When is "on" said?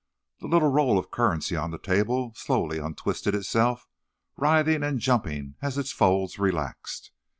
1.55-1.69